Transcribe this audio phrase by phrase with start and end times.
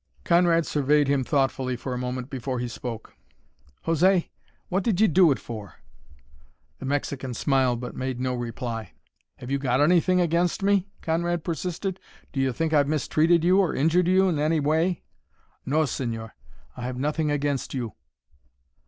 [0.23, 3.13] Conrad surveyed him thoughtfully for a moment before he spoke.
[3.85, 4.29] "José,
[4.67, 5.75] what did you do it for?"
[6.79, 8.93] The Mexican smiled but made no reply.
[9.37, 11.99] "Have you got anything against me?" Conrad persisted.
[12.33, 15.03] "Do you think I've mistreated you or injured you in any way?"
[15.67, 16.31] "No, señor,
[16.75, 17.93] I have nothing against you."